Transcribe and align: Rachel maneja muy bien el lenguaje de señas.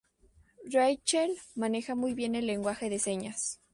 Rachel 0.73 1.37
maneja 1.55 1.93
muy 1.93 2.15
bien 2.15 2.33
el 2.33 2.47
lenguaje 2.47 2.89
de 2.89 2.97
señas. 2.97 3.59